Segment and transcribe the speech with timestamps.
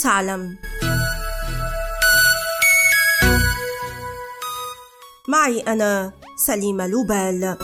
[0.00, 0.56] لتعلم
[5.28, 7.56] معي أنا سليمة لوبال.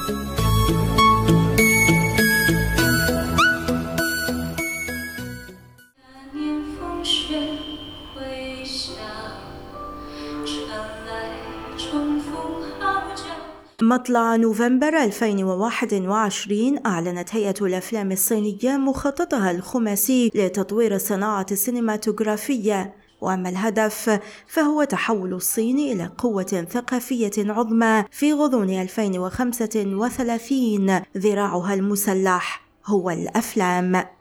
[13.89, 24.85] مطلع نوفمبر 2021 أعلنت هيئة الأفلام الصينية مخططها الخماسي لتطوير الصناعة السينماتوغرافية وأما الهدف فهو
[24.85, 34.16] تحول الصين إلى قوة ثقافية عظمى في غضون 2035 ذراعها المسلح هو الأفلام.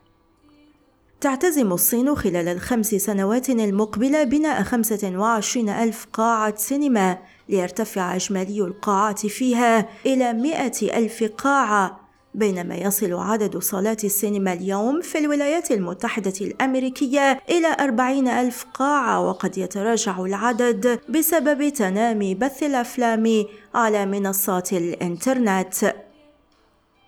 [1.26, 7.18] تعتزم الصين خلال الخمس سنوات المقبلة بناء 25 ألف قاعة سينما
[7.50, 12.00] ليرتفع إجمالي القاعات فيها إلى 100 ألف قاعة
[12.34, 19.58] بينما يصل عدد صالات السينما اليوم في الولايات المتحدة الأمريكية إلى أربعين ألف قاعة وقد
[19.58, 26.05] يتراجع العدد بسبب تنامي بث الأفلام على منصات الإنترنت.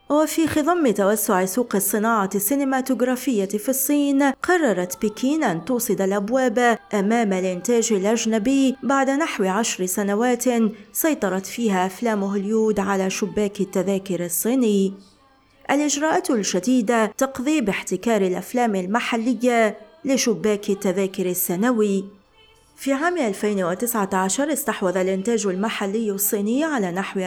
[0.09, 7.94] وفي خضم توسع سوق الصناعة السينماتوغرافية في الصين قررت بكين أن توصد الأبواب أمام الإنتاج
[7.94, 10.44] الأجنبي بعد نحو عشر سنوات
[10.94, 14.94] سيطرت فيها أفلام هوليود على شباك التذاكر الصيني.
[15.72, 22.16] الإجراءات الشديدة تقضي باحتكار الأفلام المحلية لشباك التذاكر السنوي.
[22.78, 27.22] في عام 2019 استحوذ الإنتاج المحلي الصيني على نحو 64%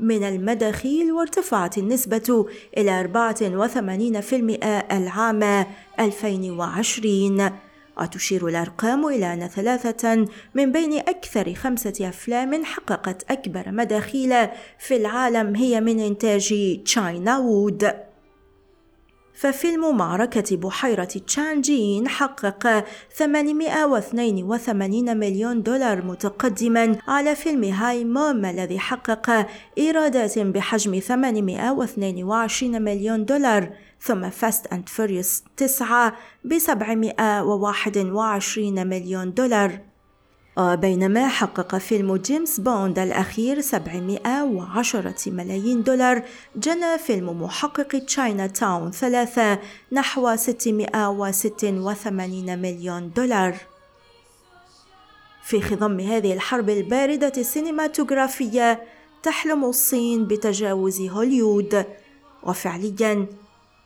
[0.00, 3.10] من المداخيل وارتفعت النسبة إلى
[4.90, 5.66] 84% العام
[6.00, 7.50] 2020
[8.00, 15.56] وتشير الأرقام إلى أن ثلاثة من بين أكثر خمسة أفلام حققت أكبر مداخيل في العالم
[15.56, 17.92] هي من إنتاج تشاينا وود.
[19.42, 29.46] ففيلم معركة بحيرة تشانجين حقق 882 مليون دولار متقدما على فيلم Hi, Mom الذي حقق
[29.78, 39.91] إيرادات بحجم 822 مليون دولار ثم Fast & Furious 9 ب 721 مليون دولار.
[40.58, 46.22] بينما حقق فيلم جيمس بوند الأخير 710 ملايين دولار
[46.56, 49.58] جنى فيلم محقق تشاينا تاون ثلاثة
[49.92, 53.56] نحو 686 مليون دولار.
[55.42, 58.82] في خضم هذه الحرب الباردة السينماتوغرافية
[59.22, 61.84] تحلم الصين بتجاوز هوليود.
[62.42, 63.26] وفعليا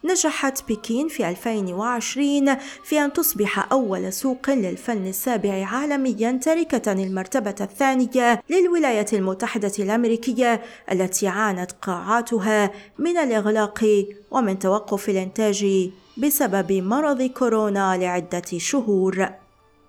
[0.06, 8.42] نجحت بكين في 2020 في أن تصبح أول سوق للفن السابع عالميا تاركة المرتبة الثانية
[8.50, 10.62] للولايات المتحدة الأمريكية
[10.92, 19.28] التي عانت قاعاتها من الإغلاق ومن توقف الإنتاج بسبب مرض كورونا لعدة شهور.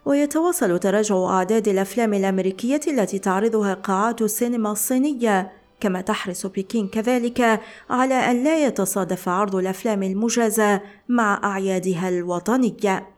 [0.05, 8.13] ويتواصل تراجع أعداد الأفلام الأمريكية التي تعرضها قاعات السينما الصينية كما تحرص بكين كذلك على
[8.13, 13.17] أن لا يتصادف عرض الأفلام المجازة مع أعيادها الوطنية.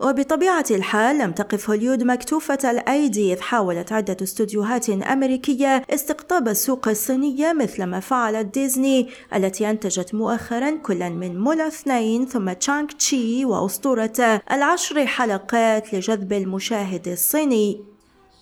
[0.00, 7.52] وبطبيعة الحال لم تقف هوليود مكتوفة الأيدي إذ حاولت عدة استوديوهات أمريكية استقطاب السوق الصينية
[7.52, 15.06] مثلما فعلت ديزني التي أنتجت مؤخرا كلا من مولا اثنين ثم تشانغ تشي وأسطورة العشر
[15.06, 17.95] حلقات لجذب المشاهد الصيني.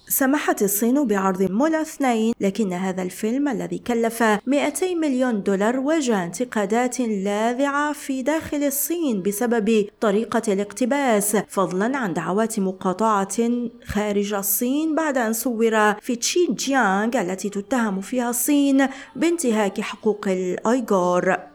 [0.08, 7.00] سمحت الصين بعرض مولا اثنين لكن هذا الفيلم الذي كلف 200 مليون دولار واجه انتقادات
[7.00, 13.38] لاذعة في داخل الصين بسبب طريقة الاقتباس فضلا عن دعوات مقاطعة
[13.84, 21.53] خارج الصين بعد أن صور في تشي جيانغ التي تتهم فيها الصين بانتهاك حقوق الأيغور.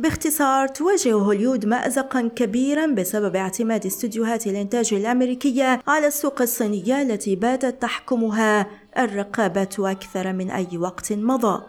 [0.00, 7.82] باختصار تواجه هوليود مأزقا كبيرا بسبب اعتماد استديوهات الإنتاج الأمريكية على السوق الصينية التي باتت
[7.82, 8.66] تحكمها
[8.98, 11.62] الرقابة أكثر من أي وقت مضى.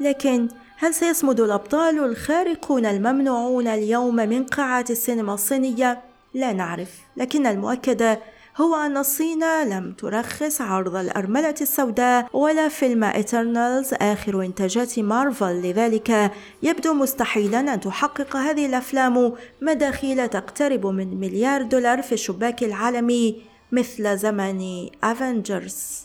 [0.00, 0.48] لكن
[0.78, 6.02] هل سيصمد الأبطال الخارقون الممنوعون اليوم من قاعات السينما الصينية؟
[6.34, 8.18] لا نعرف، لكن المؤكد
[8.56, 16.32] هو أن الصين لم ترخص عرض الأرملة السوداء ولا فيلم Eternals آخر إنتاجات مارفل لذلك.
[16.62, 19.32] يبدو مستحيلا أن تحقق هذه الأفلام.
[19.62, 26.04] مداخيل تقترب من مليار دولار في الشباك العالمي مثل زمن Avengers